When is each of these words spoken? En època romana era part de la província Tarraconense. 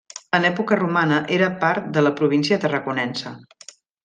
En 0.35 0.45
època 0.47 0.77
romana 0.79 1.19
era 1.37 1.49
part 1.65 1.93
de 1.99 2.05
la 2.07 2.13
província 2.23 2.61
Tarraconense. 2.65 3.37